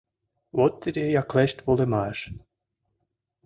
Вот 0.57 0.73
тиде 0.81 1.03
яклешт 1.21 1.57
волымаш! 1.65 2.17